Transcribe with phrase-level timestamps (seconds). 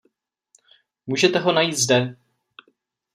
[1.07, 2.15] Můžete ho najít zde.